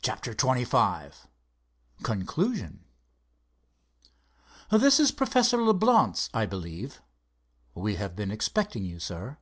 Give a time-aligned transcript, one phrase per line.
[0.00, 1.12] CHAPTER XXV
[2.04, 2.84] CONCLUSION
[4.70, 7.02] "This is Professor Leblance, I believe?
[7.74, 9.38] We have been expecting you, sir."